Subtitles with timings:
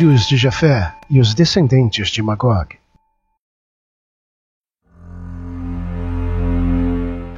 [0.00, 2.74] filhos de Jafé e os descendentes de Magog.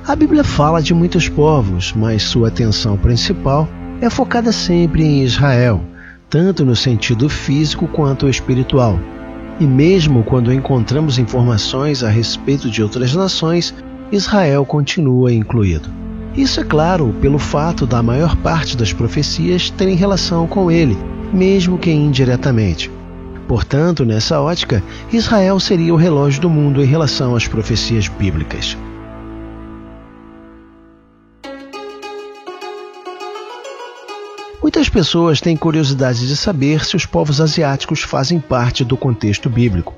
[0.07, 3.69] A Bíblia fala de muitos povos, mas sua atenção principal
[4.01, 5.83] é focada sempre em Israel,
[6.31, 8.97] tanto no sentido físico quanto espiritual.
[9.59, 13.75] E mesmo quando encontramos informações a respeito de outras nações,
[14.13, 15.91] Israel continua incluído.
[16.37, 20.97] Isso é claro pelo fato da maior parte das profecias terem relação com ele,
[21.33, 22.91] mesmo que indiretamente.
[23.49, 28.77] Portanto, nessa ótica, Israel seria o relógio do mundo em relação às profecias bíblicas.
[34.63, 39.93] Muitas pessoas têm curiosidade de saber se os povos asiáticos fazem parte do contexto bíblico.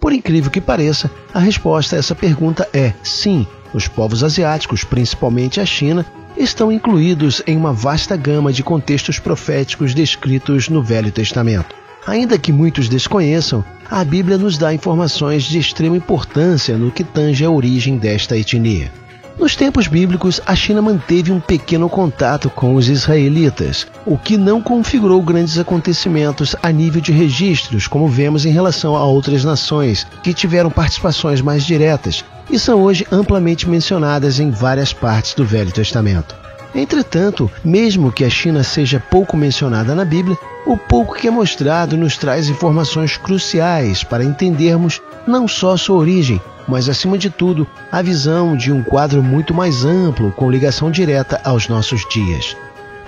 [0.00, 3.46] Por incrível que pareça, a resposta a essa pergunta é sim.
[3.72, 6.04] Os povos asiáticos, principalmente a China,
[6.38, 11.74] estão incluídos em uma vasta gama de contextos proféticos descritos no Velho Testamento.
[12.06, 17.44] Ainda que muitos desconheçam, a Bíblia nos dá informações de extrema importância no que tange
[17.44, 18.90] a origem desta etnia.
[19.38, 24.60] Nos tempos bíblicos, a China manteve um pequeno contato com os israelitas, o que não
[24.60, 30.34] configurou grandes acontecimentos a nível de registros, como vemos em relação a outras nações que
[30.34, 36.34] tiveram participações mais diretas e são hoje amplamente mencionadas em várias partes do Velho Testamento.
[36.74, 40.36] Entretanto, mesmo que a China seja pouco mencionada na Bíblia,
[40.66, 46.40] o pouco que é mostrado nos traz informações cruciais para entendermos não só sua origem,
[46.66, 51.40] mas acima de tudo, a visão de um quadro muito mais amplo com ligação direta
[51.42, 52.54] aos nossos dias.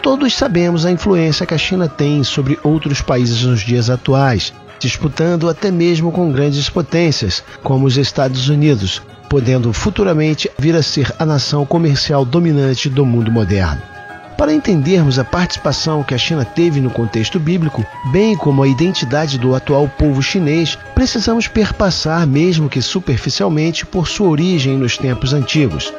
[0.02, 5.46] Todos sabemos a influência que a China tem sobre outros países nos dias atuais, disputando
[5.46, 11.24] até mesmo com grandes potências, como os Estados Unidos, podendo futuramente vir a ser a
[11.24, 13.80] nação comercial dominante do mundo moderno.
[14.36, 19.38] Para entendermos a participação que a China teve no contexto bíblico, bem como a identidade
[19.38, 25.92] do atual povo chinês, precisamos perpassar, mesmo que superficialmente, por sua origem nos tempos antigos.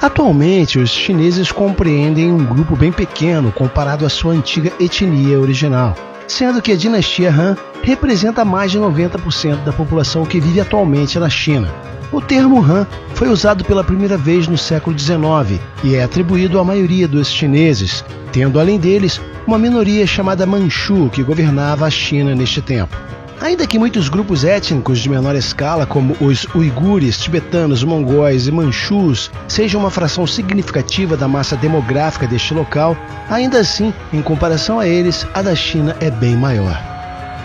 [0.00, 5.94] Atualmente, os chineses compreendem um grupo bem pequeno comparado à sua antiga etnia original
[6.30, 11.28] sendo que a dinastia Han representa mais de 90% da população que vive atualmente na
[11.28, 11.68] China.
[12.12, 16.64] O termo Han foi usado pela primeira vez no século XIX e é atribuído à
[16.64, 22.62] maioria dos chineses, tendo além deles uma minoria chamada Manchu que governava a China neste
[22.62, 22.96] tempo.
[23.40, 29.30] Ainda que muitos grupos étnicos de menor escala, como os uigures, tibetanos, mongóis e manchus,
[29.48, 32.94] sejam uma fração significativa da massa demográfica deste local,
[33.30, 36.78] ainda assim, em comparação a eles, a da China é bem maior.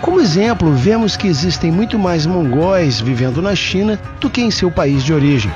[0.02, 4.70] Como exemplo, vemos que existem muito mais mongóis vivendo na China do que em seu
[4.70, 5.50] país de origem.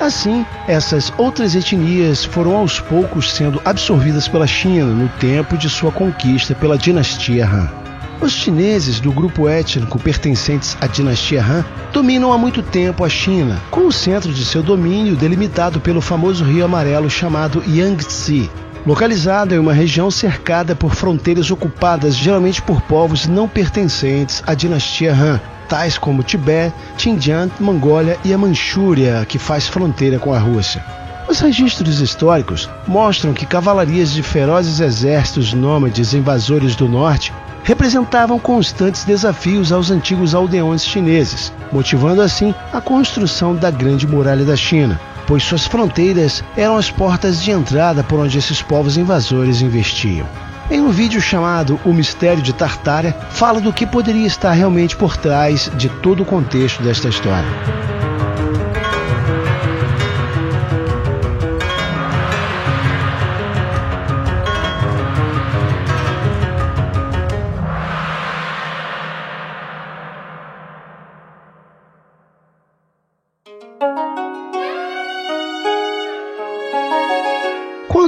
[0.00, 5.92] Assim, essas outras etnias foram aos poucos sendo absorvidas pela China no tempo de sua
[5.92, 7.83] conquista pela dinastia Han.
[8.20, 13.60] Os chineses do grupo étnico pertencentes à dinastia Han dominam há muito tempo a China,
[13.70, 18.50] com o centro de seu domínio delimitado pelo famoso rio amarelo chamado Yangtze,
[18.86, 25.12] localizado em uma região cercada por fronteiras ocupadas geralmente por povos não pertencentes à dinastia
[25.12, 30.84] Han, tais como Tibete, Xinjiang, Mongólia e a Manchúria, que faz fronteira com a Rússia.
[31.26, 37.32] Os registros históricos mostram que cavalarias de ferozes exércitos nômades invasores do norte
[37.64, 44.54] representavam constantes desafios aos antigos aldeões chineses, motivando assim a construção da Grande Muralha da
[44.54, 50.26] China, pois suas fronteiras eram as portas de entrada por onde esses povos invasores investiam.
[50.70, 55.16] Em um vídeo chamado O Mistério de Tartária, fala do que poderia estar realmente por
[55.16, 58.03] trás de todo o contexto desta história.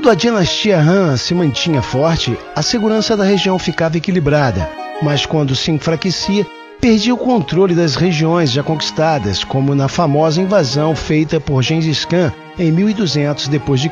[0.06, 4.70] Quando a dinastia Han se mantinha forte, a segurança da região ficava equilibrada,
[5.03, 6.47] mas quando se enfraquecia,
[6.81, 12.32] perdia o controle das regiões já conquistadas, como na famosa invasão feita por Gengis Khan
[12.56, 13.91] em 1200 d.C.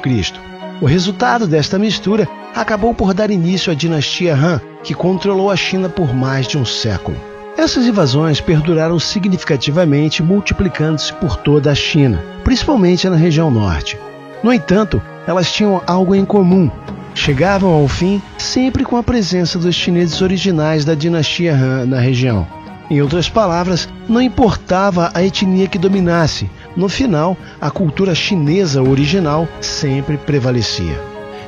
[0.81, 5.88] O resultado desta mistura acabou por dar início à dinastia Han, que controlou a China
[5.88, 7.17] por mais de um século.
[7.58, 13.99] Essas invasões perduraram significativamente, multiplicando-se por toda a China, principalmente na região norte.
[14.44, 16.71] No entanto, elas tinham algo em comum.
[17.15, 22.47] Chegavam ao fim sempre com a presença dos chineses originais da dinastia Han na região.
[22.91, 29.49] Em outras palavras, não importava a etnia que dominasse, no final, a cultura chinesa original
[29.61, 31.00] sempre prevalecia.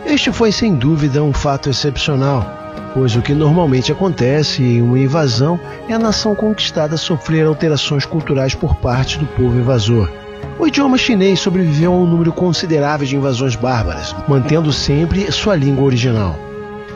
[0.07, 2.49] Este foi sem dúvida um fato excepcional,
[2.95, 8.55] pois o que normalmente acontece em uma invasão é a nação conquistada sofrer alterações culturais
[8.55, 10.09] por parte do povo invasor.
[10.59, 15.85] O idioma chinês sobreviveu a um número considerável de invasões bárbaras, mantendo sempre sua língua
[15.85, 16.35] original.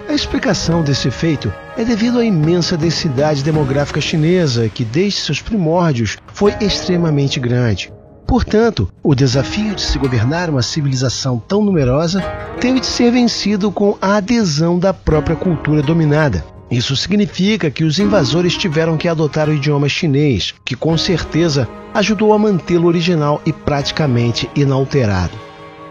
[0.09, 6.17] A explicação desse feito é devido à imensa densidade demográfica chinesa, que desde seus primórdios
[6.33, 7.93] foi extremamente grande.
[8.27, 12.23] Portanto, o desafio de se governar uma civilização tão numerosa
[12.61, 16.43] teve de ser vencido com a adesão da própria cultura dominada.
[16.71, 22.33] Isso significa que os invasores tiveram que adotar o idioma chinês, que com certeza ajudou
[22.33, 25.37] a mantê-lo original e praticamente inalterado.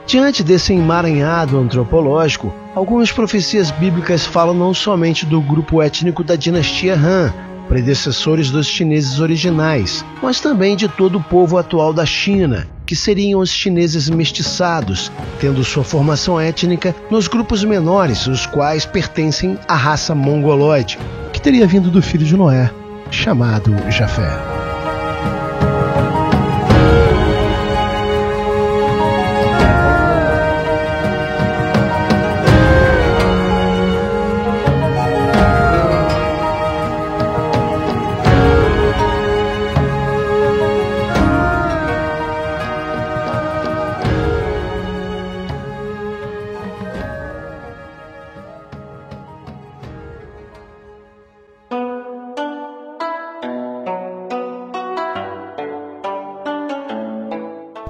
[0.08, 6.96] Diante desse emaranhado antropológico, algumas profecias bíblicas falam não somente do grupo étnico da dinastia
[6.96, 7.34] Han,
[7.68, 13.40] predecessores dos chineses originais, mas também de todo o povo atual da China, que seriam
[13.40, 20.16] os chineses mestiçados, tendo sua formação étnica nos grupos menores, os quais pertencem à raça
[20.16, 20.98] mongoloide,
[21.32, 22.72] que teria vindo do filho de Noé,
[23.12, 24.69] chamado Jafé.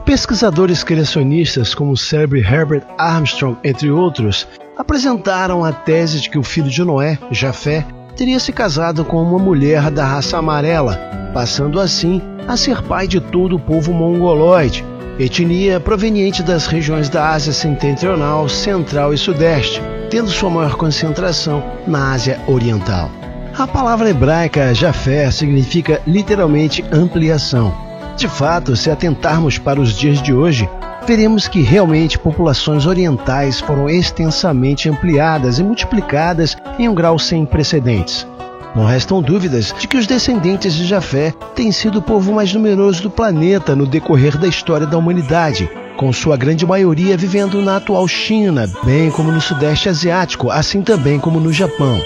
[0.10, 6.42] Pesquisadores criacionistas como o célebre Herbert Armstrong, entre outros, apresentaram a tese de que o
[6.42, 7.86] filho de Noé, Jafé,
[8.16, 10.96] teria se casado com uma mulher da raça amarela,
[11.32, 14.84] passando assim a ser pai de todo o povo mongoloide,
[15.20, 19.80] etnia proveniente das regiões da Ásia Setentrional, Central e Sudeste,
[20.10, 23.12] tendo sua maior concentração na Ásia Oriental.
[23.56, 27.89] A palavra hebraica Jafé significa literalmente ampliação
[28.20, 30.70] de fato, se atentarmos para os dias de hoje,
[31.08, 38.28] veremos que realmente populações orientais foram extensamente ampliadas e multiplicadas em um grau sem precedentes.
[38.76, 43.02] Não restam dúvidas de que os descendentes de Jafé têm sido o povo mais numeroso
[43.02, 48.08] do planeta no decorrer da história da humanidade, com sua grande maioria vivendo na atual
[48.08, 52.00] China, bem como no Sudeste Asiático, assim também como no Japão.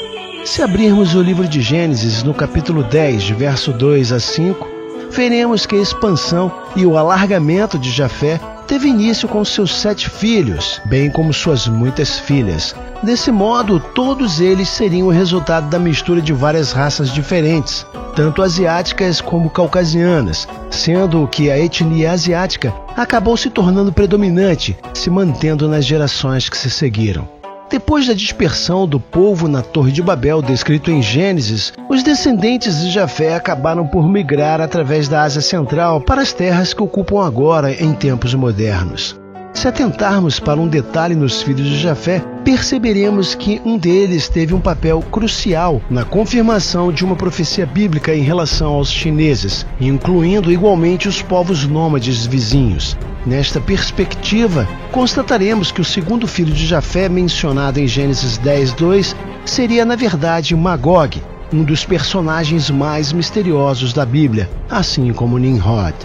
[0.46, 4.73] Se abrirmos o livro de Gênesis, no capítulo 10, de verso 2 a 5,
[5.12, 10.82] veremos que a expansão e o alargamento de Jafé teve início com seus sete filhos,
[10.86, 12.76] bem como suas muitas filhas.
[13.04, 17.86] Desse modo, todos eles seriam o resultado da mistura de várias raças diferentes,
[18.16, 25.68] tanto asiáticas como caucasianas, sendo que a etnia asiática acabou se tornando predominante, se mantendo
[25.68, 27.28] nas gerações que se seguiram.
[27.70, 32.92] Depois da dispersão do povo na Torre de Babel, descrito em Gênesis, os descendentes de
[32.92, 37.94] Jafé acabaram por migrar através da Ásia Central para as terras que ocupam agora em
[37.94, 39.23] tempos modernos.
[39.54, 44.60] Se atentarmos para um detalhe nos filhos de Jafé, perceberemos que um deles teve um
[44.60, 51.22] papel crucial na confirmação de uma profecia bíblica em relação aos chineses, incluindo igualmente os
[51.22, 52.98] povos nômades vizinhos.
[53.26, 59.86] Nesta perspectiva, constataremos que o segundo filho de Jafé, mencionado em Gênesis 10, 2, seria
[59.86, 61.22] na verdade Magog,
[61.54, 65.96] um dos personagens mais misteriosos da Bíblia, assim como Nimrod.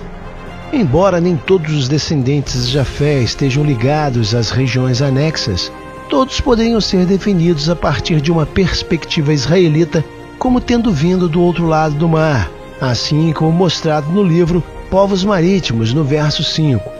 [0.73, 5.73] Embora nem todos os descendentes de Jafé estejam ligados às regiões anexas,
[6.11, 10.05] todos poderiam ser definidos a partir de uma perspectiva israelita
[10.39, 15.95] como tendo vindo do outro lado do mar, assim como mostrado no livro Povos Marítimos,
[15.95, 16.98] no verso 5.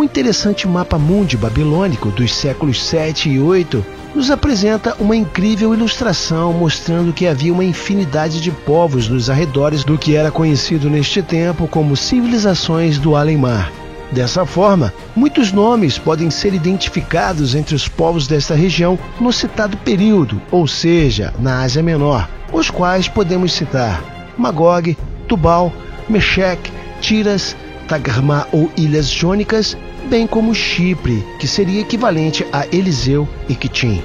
[0.00, 6.54] Um interessante mapa mundi babilônico dos séculos 7 e 8 nos apresenta uma incrível ilustração
[6.54, 11.68] mostrando que havia uma infinidade de povos nos arredores do que era conhecido neste tempo
[11.68, 13.70] como civilizações do além-mar.
[14.10, 20.40] Dessa forma, muitos nomes podem ser identificados entre os povos desta região no citado período,
[20.50, 24.02] ou seja, na Ásia Menor, os quais podemos citar
[24.38, 24.96] Magog,
[25.28, 25.70] Tubal,
[26.08, 27.54] Meshech, Tiras,
[27.90, 29.76] Tagarmá ou Ilhas Jônicas,
[30.08, 34.00] bem como Chipre, que seria equivalente a Eliseu e Quitim.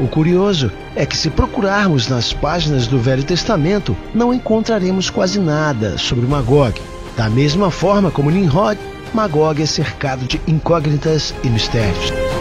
[0.00, 5.96] O curioso é que, se procurarmos nas páginas do Velho Testamento, não encontraremos quase nada
[5.98, 6.74] sobre Magog.
[7.16, 8.76] Da mesma forma como Nimrod,
[9.14, 12.31] Magog é cercado de incógnitas e mistérios.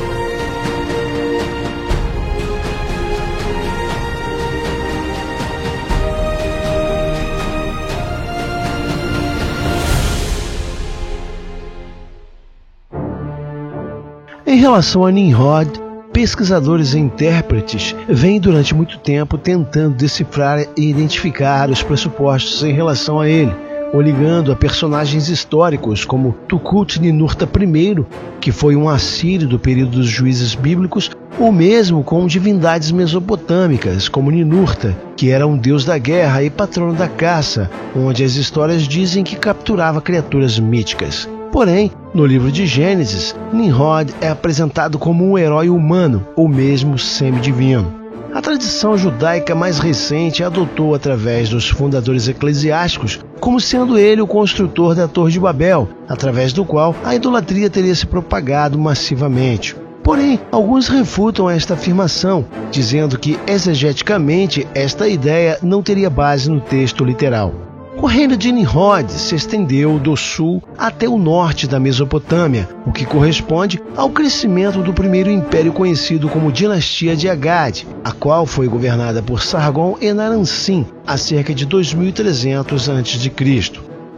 [14.62, 15.72] Relação a Nimrod,
[16.13, 23.20] pesquisadores e intérpretes vêm durante muito tempo tentando decifrar e identificar os pressupostos em relação
[23.20, 23.51] a ele
[23.91, 28.06] ou ligando a personagens históricos como Tukut-Ninurta I,
[28.39, 34.30] que foi um assírio do período dos juízes bíblicos, ou mesmo com divindades mesopotâmicas, como
[34.30, 39.24] Ninurta, que era um deus da guerra e patrono da caça, onde as histórias dizem
[39.24, 41.27] que capturava criaturas míticas.
[41.51, 47.93] Porém, no livro de Gênesis, Nimrod é apresentado como um herói humano ou mesmo semidivino.
[48.34, 54.96] A tradição judaica mais recente adotou através dos fundadores eclesiásticos como sendo ele o construtor
[54.96, 59.75] da Torre de Babel, através do qual a idolatria teria se propagado massivamente.
[60.01, 67.03] Porém, alguns refutam esta afirmação, dizendo que exegeticamente esta ideia não teria base no texto
[67.03, 67.71] literal.
[68.01, 73.05] O reino de Nimrod se estendeu do sul até o norte da Mesopotâmia, o que
[73.05, 79.22] corresponde ao crescimento do primeiro império conhecido como Dinastia de Agad, a qual foi governada
[79.22, 83.31] por Sargon e Naransim há cerca de 2300 a.C.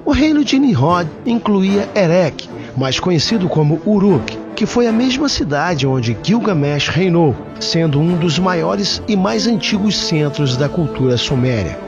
[0.05, 5.85] O reino de Nimrod incluía Erech, mais conhecido como Uruk, que foi a mesma cidade
[5.85, 11.82] onde Gilgamesh reinou, sendo um dos maiores e mais antigos centros da cultura suméria.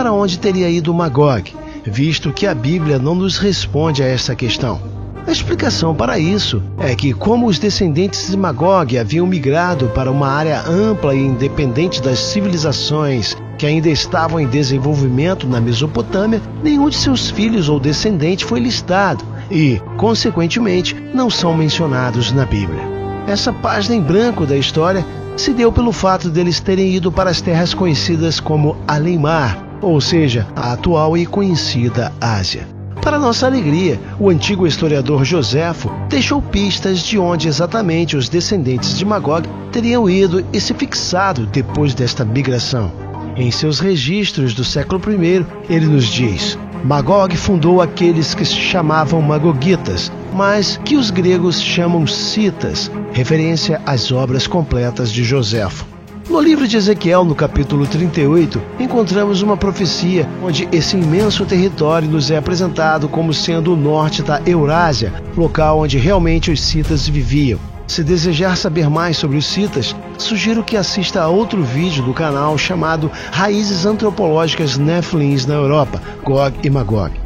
[0.00, 1.54] Para onde teria ido Magog,
[1.84, 4.80] visto que a Bíblia não nos responde a essa questão?
[5.26, 10.26] A explicação para isso é que, como os descendentes de Magog haviam migrado para uma
[10.26, 16.96] área ampla e independente das civilizações que ainda estavam em desenvolvimento na Mesopotâmia, nenhum de
[16.96, 22.80] seus filhos ou descendente foi listado e, consequentemente, não são mencionados na Bíblia.
[23.26, 25.04] Essa página em branco da história
[25.36, 30.46] se deu pelo fato deles terem ido para as terras conhecidas como Além-Mar, ou seja,
[30.54, 32.66] a atual e conhecida Ásia.
[33.02, 39.04] Para nossa alegria, o antigo historiador Joséfo deixou pistas de onde exatamente os descendentes de
[39.04, 42.92] Magog teriam ido e se fixado depois desta migração.
[43.36, 49.22] Em seus registros do século I, ele nos diz: Magog fundou aqueles que se chamavam
[49.22, 55.89] Magogitas, mas que os gregos chamam Citas, referência às obras completas de Joséfo.
[56.30, 62.30] No livro de Ezequiel, no capítulo 38, encontramos uma profecia onde esse imenso território nos
[62.30, 67.58] é apresentado como sendo o norte da Eurásia, local onde realmente os citas viviam.
[67.88, 72.56] Se desejar saber mais sobre os citas, sugiro que assista a outro vídeo do canal
[72.56, 77.19] chamado Raízes Antropológicas Nephilims na Europa, Gog e Magog.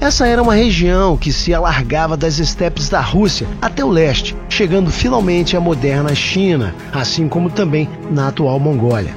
[0.00, 4.90] Essa era uma região que se alargava das estepes da Rússia até o leste, chegando
[4.90, 9.14] finalmente à moderna China, assim como também na atual Mongólia.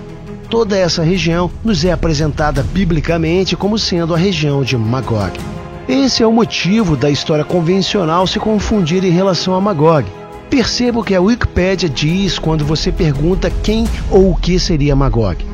[0.49, 5.39] Toda essa região nos é apresentada biblicamente como sendo a região de Magog.
[5.87, 10.05] Esse é o motivo da história convencional se confundir em relação a Magog.
[10.49, 15.52] Perceba o que a Wikipédia diz quando você pergunta quem ou o que seria Magog.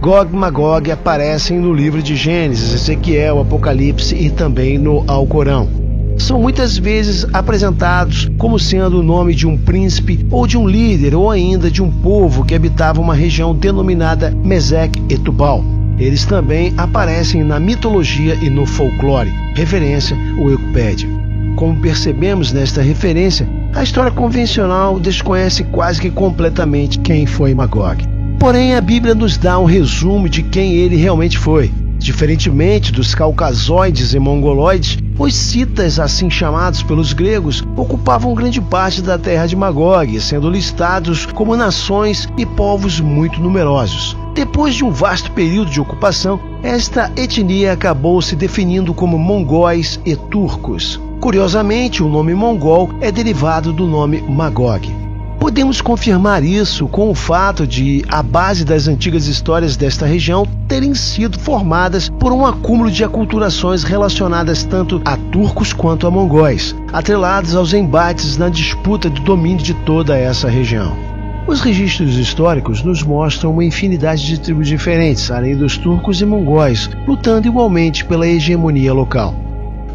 [0.00, 5.68] Gog e Magog aparecem no livro de Gênesis, Ezequiel, Apocalipse e também no Alcorão.
[6.16, 11.16] São muitas vezes apresentados como sendo o nome de um príncipe ou de um líder
[11.16, 15.64] ou ainda de um povo que habitava uma região denominada Mesec e Tubal.
[15.98, 21.08] Eles também aparecem na mitologia e no folclore, referência Wikipédia.
[21.56, 28.17] Como percebemos nesta referência, a história convencional desconhece quase que completamente quem foi Magog.
[28.38, 31.72] Porém, a Bíblia nos dá um resumo de quem ele realmente foi.
[31.98, 39.18] Diferentemente dos caucasoides e mongoloides, os citas, assim chamados pelos gregos, ocupavam grande parte da
[39.18, 44.16] terra de Magog, sendo listados como nações e povos muito numerosos.
[44.32, 50.14] Depois de um vasto período de ocupação, esta etnia acabou se definindo como mongóis e
[50.14, 51.00] turcos.
[51.20, 55.07] Curiosamente, o nome mongol é derivado do nome Magog.
[55.38, 60.94] Podemos confirmar isso com o fato de a base das antigas histórias desta região terem
[60.94, 67.54] sido formadas por um acúmulo de aculturações relacionadas tanto a turcos quanto a mongóis, atrelados
[67.54, 70.96] aos embates na disputa de domínio de toda essa região.
[71.46, 76.90] Os registros históricos nos mostram uma infinidade de tribos diferentes, além dos turcos e mongóis,
[77.06, 79.47] lutando igualmente pela hegemonia local.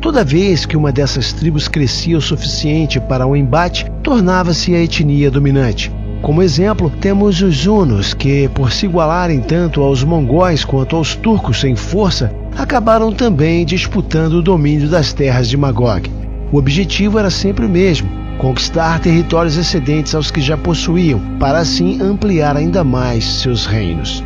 [0.04, 5.32] Toda vez que uma dessas tribos crescia o suficiente para um embate, tornava-se a etnia
[5.32, 5.90] dominante.
[6.22, 11.64] Como exemplo, temos os hunos, que, por se igualarem tanto aos mongóis quanto aos turcos
[11.64, 16.12] em força, acabaram também disputando o domínio das terras de Magog.
[16.52, 22.02] O objetivo era sempre o mesmo: conquistar territórios excedentes aos que já possuíam, para assim
[22.02, 24.22] ampliar ainda mais seus reinos.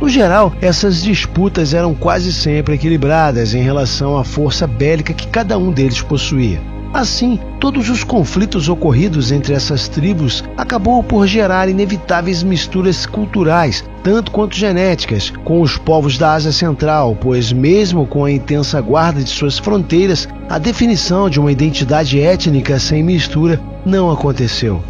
[0.00, 5.56] No geral, essas disputas eram quase sempre equilibradas em relação à força bélica que cada
[5.56, 6.60] um deles possuía.
[6.92, 14.30] Assim, todos os conflitos ocorridos entre essas tribos acabou por gerar inevitáveis misturas culturais, tanto
[14.30, 19.30] quanto genéticas, com os povos da Ásia Central, pois mesmo com a intensa guarda de
[19.30, 24.82] suas fronteiras, a definição de uma identidade étnica sem mistura não aconteceu.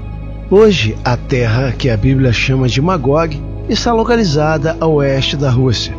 [0.50, 5.92] Hoje, a terra que a Bíblia chama de Magog está localizada a oeste da Rússia.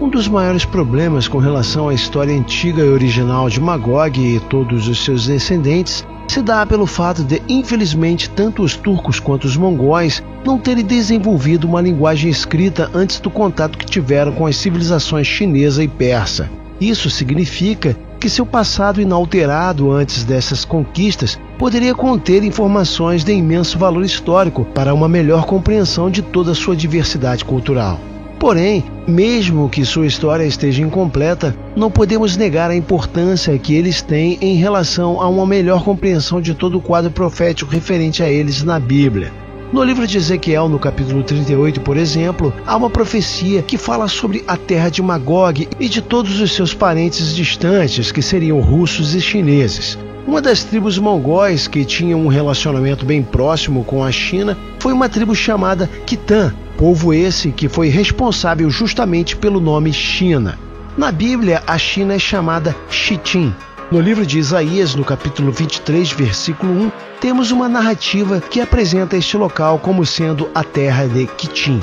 [0.00, 4.88] Um dos maiores problemas com relação à história antiga e original de Magog e todos
[4.88, 10.22] os seus descendentes se dá pelo fato de, infelizmente, tanto os turcos quanto os mongóis
[10.44, 15.84] não terem desenvolvido uma linguagem escrita antes do contato que tiveram com as civilizações chinesa
[15.84, 16.50] e persa.
[16.80, 24.04] Isso significa que seu passado inalterado antes dessas conquistas poderia conter informações de imenso valor
[24.04, 28.00] histórico para uma melhor compreensão de toda a sua diversidade cultural.
[28.38, 34.36] Porém, mesmo que sua história esteja incompleta, não podemos negar a importância que eles têm
[34.40, 38.78] em relação a uma melhor compreensão de todo o quadro profético referente a eles na
[38.78, 39.32] Bíblia.
[39.72, 44.44] No livro de Ezequiel, no capítulo 38, por exemplo, há uma profecia que fala sobre
[44.46, 49.20] a terra de Magog e de todos os seus parentes distantes, que seriam russos e
[49.20, 49.98] chineses.
[50.26, 55.08] Uma das tribos mongóis que tinham um relacionamento bem próximo com a China foi uma
[55.08, 60.58] tribo chamada Khitan, povo esse que foi responsável justamente pelo nome China.
[60.96, 63.52] Na Bíblia, a China é chamada Chitim,
[63.90, 69.36] no livro de Isaías, no capítulo 23, versículo 1, temos uma narrativa que apresenta este
[69.36, 71.80] local como sendo a terra de Quitim.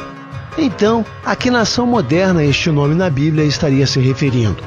[0.57, 4.57] Então, a que nação moderna este nome na Bíblia estaria se referindo?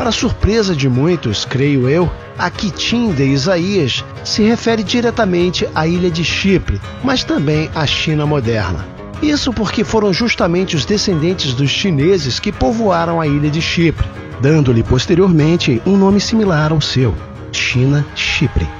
[0.00, 6.10] Para surpresa de muitos, creio eu, a Quitim de Isaías se refere diretamente à ilha
[6.10, 8.88] de Chipre, mas também à China moderna.
[9.20, 14.08] Isso porque foram justamente os descendentes dos chineses que povoaram a ilha de Chipre,
[14.40, 17.14] dando-lhe posteriormente um nome similar ao seu,
[17.52, 18.79] China-Chipre.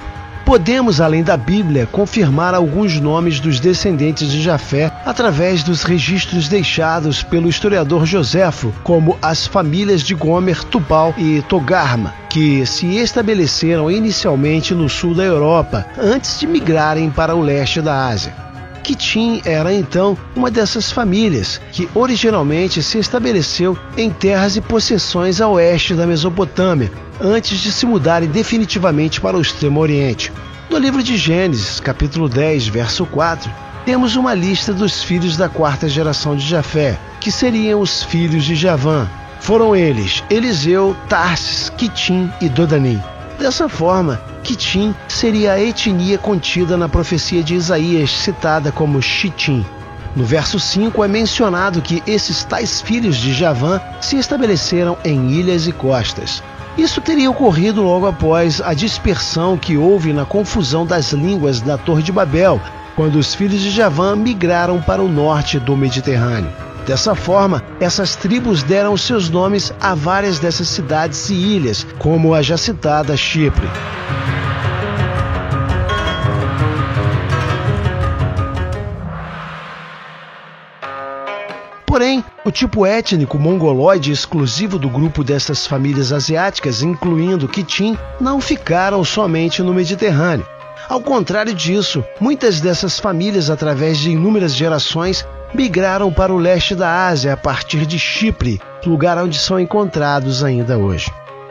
[0.50, 7.22] Podemos, além da Bíblia, confirmar alguns nomes dos descendentes de Jafé através dos registros deixados
[7.22, 14.74] pelo historiador Joséfo, como as famílias de Gomer, Tubal e Togarma, que se estabeleceram inicialmente
[14.74, 18.49] no sul da Europa antes de migrarem para o leste da Ásia.
[18.90, 25.46] Kitim era então uma dessas famílias que originalmente se estabeleceu em terras e possessões a
[25.46, 30.32] oeste da Mesopotâmia, antes de se mudarem definitivamente para o Extremo Oriente.
[30.68, 33.48] No livro de Gênesis, capítulo 10, verso 4,
[33.84, 38.56] temos uma lista dos filhos da quarta geração de Jafé, que seriam os filhos de
[38.56, 39.06] Javã.
[39.38, 43.00] Foram eles Eliseu, Tarsis, Kitim e Dodanim.
[43.40, 49.64] Dessa forma, Kitim seria a etnia contida na profecia de Isaías, citada como Chitim.
[50.14, 55.66] No verso 5 é mencionado que esses tais filhos de Javã se estabeleceram em ilhas
[55.66, 56.42] e costas.
[56.76, 62.02] Isso teria ocorrido logo após a dispersão que houve na confusão das línguas da Torre
[62.02, 62.60] de Babel,
[62.94, 66.52] quando os filhos de Javã migraram para o norte do Mediterrâneo.
[66.90, 72.42] Dessa forma, essas tribos deram seus nomes a várias dessas cidades e ilhas, como a
[72.42, 73.68] já citada Chipre.
[81.86, 89.04] Porém, o tipo étnico mongoloide exclusivo do grupo dessas famílias asiáticas, incluindo Kitim, não ficaram
[89.04, 90.44] somente no Mediterrâneo.
[90.88, 97.06] Ao contrário disso, muitas dessas famílias, através de inúmeras gerações, migraram para o leste da
[97.08, 101.10] Ásia a partir de Chipre, lugar onde são encontrados ainda hoje.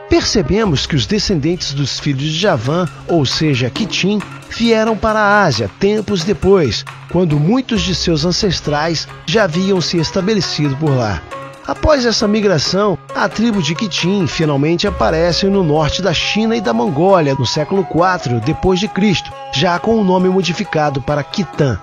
[0.10, 5.70] Percebemos que os descendentes dos filhos de Javan, ou seja, Kitim, vieram para a Ásia
[5.80, 11.22] tempos depois, quando muitos de seus ancestrais já haviam se estabelecido por lá.
[11.68, 16.74] Após essa migração, a tribo de Kitim finalmente aparece no norte da China e da
[16.74, 21.80] Mongólia no século IV Cristo, já com o nome modificado para Khitan.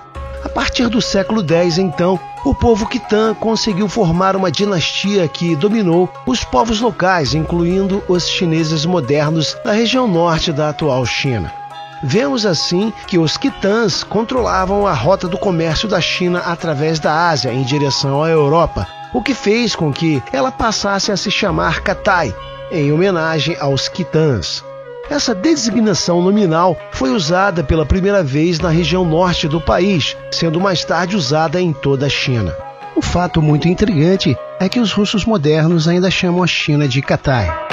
[0.47, 6.09] A partir do século X, então, o povo Khitan conseguiu formar uma dinastia que dominou
[6.25, 11.53] os povos locais, incluindo os chineses modernos da região norte da atual China.
[12.01, 17.53] Vemos assim que os Khitans controlavam a rota do comércio da China através da Ásia
[17.53, 22.33] em direção à Europa, o que fez com que ela passasse a se chamar Katai,
[22.71, 24.63] em homenagem aos Khitans.
[25.09, 30.85] Essa designação nominal foi usada pela primeira vez na região norte do país, sendo mais
[30.85, 32.53] tarde usada em toda a China.
[32.97, 37.67] O fato muito intrigante é que os russos modernos ainda chamam a China de Katai.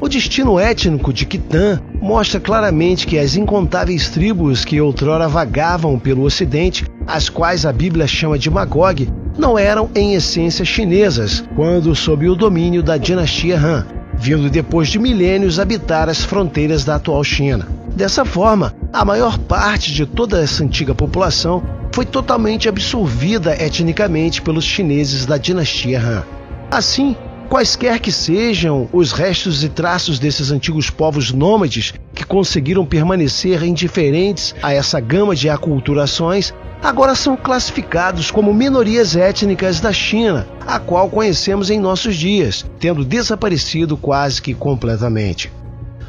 [0.00, 6.22] O destino étnico de Kitã mostra claramente que as incontáveis tribos que outrora vagavam pelo
[6.22, 12.28] Ocidente, as quais a Bíblia chama de Magog, não eram em essência chinesas, quando sob
[12.28, 17.66] o domínio da dinastia Han, vindo depois de milênios habitar as fronteiras da atual China.
[17.94, 24.64] Dessa forma, a maior parte de toda essa antiga população foi totalmente absorvida etnicamente pelos
[24.64, 26.24] chineses da dinastia Han.
[26.70, 27.14] Assim,
[27.48, 34.54] quaisquer que sejam os restos e traços desses antigos povos nômades que conseguiram permanecer indiferentes
[34.60, 41.08] a essa gama de aculturações, agora são classificados como minorias étnicas da China, a qual
[41.08, 45.50] conhecemos em nossos dias, tendo desaparecido quase que completamente.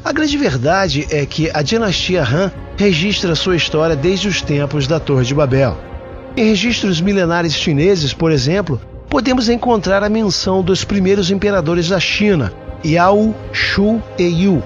[0.04, 5.00] A grande verdade é que a dinastia Han registra sua história desde os tempos da
[5.00, 5.76] Torre de Babel.
[6.36, 12.52] Em registros milenares chineses, por exemplo, podemos encontrar a menção dos primeiros imperadores da China,
[12.84, 14.62] Yao, Shu e Yu.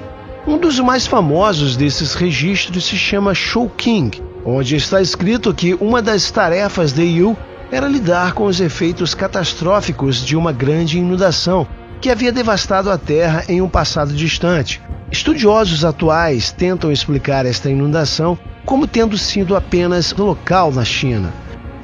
[0.47, 6.01] Um dos mais famosos desses registros se chama Shou King, onde está escrito que uma
[6.01, 7.37] das tarefas de Yu
[7.71, 11.67] era lidar com os efeitos catastróficos de uma grande inundação
[12.01, 14.81] que havia devastado a Terra em um passado distante.
[15.11, 21.33] Estudiosos atuais tentam explicar esta inundação como tendo sido apenas local na China.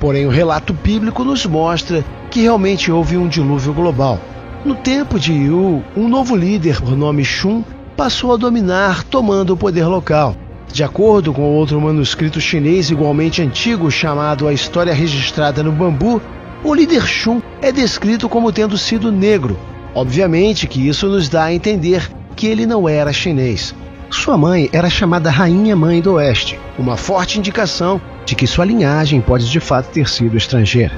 [0.00, 4.20] Porém, o relato bíblico nos mostra que realmente houve um dilúvio global.
[4.64, 7.62] No tempo de Yu, um novo líder, por nome Shun,
[7.96, 10.36] passou a dominar, tomando o poder local.
[10.72, 16.20] De acordo com outro manuscrito chinês igualmente antigo chamado A História Registrada no Bambu,
[16.62, 19.58] o líder Shun é descrito como tendo sido negro.
[19.94, 23.74] Obviamente que isso nos dá a entender que ele não era chinês.
[24.10, 29.20] Sua mãe era chamada Rainha Mãe do Oeste, uma forte indicação de que sua linhagem
[29.20, 30.92] pode de fato ter sido estrangeira.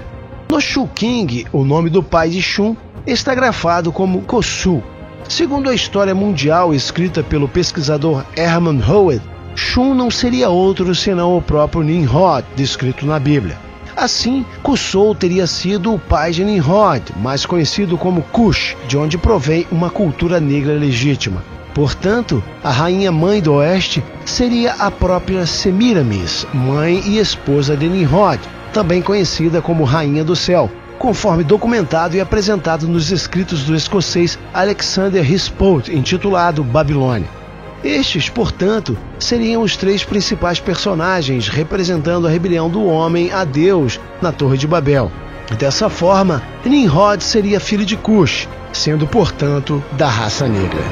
[0.51, 2.75] No Shu King, o nome do pai de Shun
[3.07, 4.83] está grafado como Kosu.
[5.29, 9.23] Segundo a história mundial escrita pelo pesquisador Herman Howard,
[9.59, 13.59] Shun não seria outro senão o próprio Nimrod, descrito na Bíblia.
[13.97, 19.67] Assim, Kusou teria sido o pai de Nimrod, mais conhecido como Cush, de onde provém
[19.73, 21.43] uma cultura negra legítima.
[21.75, 28.41] Portanto, a rainha mãe do oeste seria a própria Semiramis, mãe e esposa de Nimrod,
[28.73, 35.29] também conhecida como Rainha do Céu, conforme documentado e apresentado nos escritos do escocês Alexander
[35.29, 37.39] Hispolt, intitulado Babilônia.
[37.83, 44.33] Estes, portanto, seriam os três principais personagens representando a rebelião do homem a Deus na
[44.33, 45.11] Torre de Babel.
[45.59, 50.83] Dessa forma, Nimrod seria filho de Cush, sendo, portanto, da raça negra.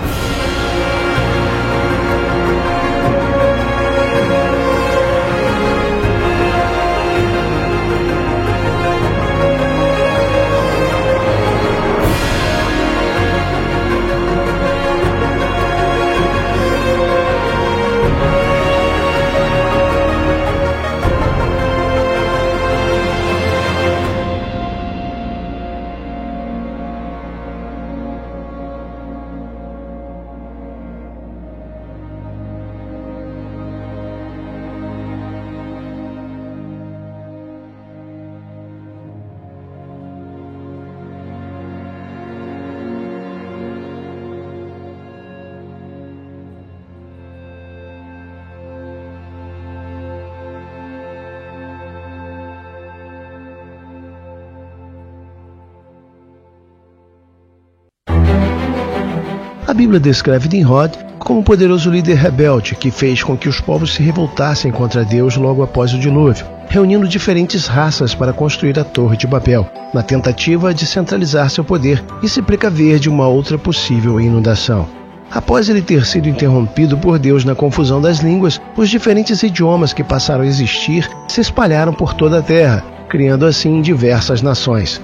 [59.77, 64.03] Bíblia descreve Nimrod como um poderoso líder rebelde que fez com que os povos se
[64.03, 69.27] revoltassem contra Deus logo após o dilúvio, reunindo diferentes raças para construir a Torre de
[69.27, 74.89] Babel, na tentativa de centralizar seu poder e se precaver de uma outra possível inundação.
[75.31, 80.03] Após ele ter sido interrompido por Deus na confusão das línguas, os diferentes idiomas que
[80.03, 85.03] passaram a existir se espalharam por toda a terra, criando assim diversas nações.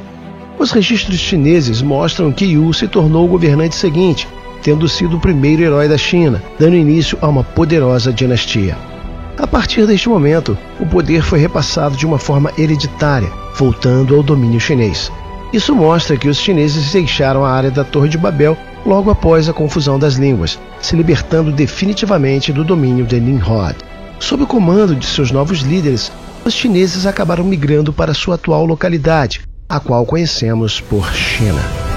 [0.59, 4.27] Os registros chineses mostram que Yu se tornou o governante seguinte,
[4.63, 8.77] tendo sido o primeiro herói da China, dando início a uma poderosa dinastia.
[9.39, 14.61] A partir deste momento, o poder foi repassado de uma forma hereditária, voltando ao domínio
[14.61, 15.11] chinês.
[15.53, 19.53] Isso mostra que os chineses deixaram a área da Torre de Babel logo após a
[19.53, 23.77] confusão das línguas, se libertando definitivamente do domínio de Nimrod.
[24.19, 26.13] Sob o comando de seus novos líderes,
[26.45, 31.92] os chineses acabaram migrando para sua atual localidade, a qual conhecemos por China.